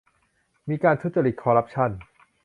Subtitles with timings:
[0.69, 1.91] มีการทุจริต คอร์รัปชั่น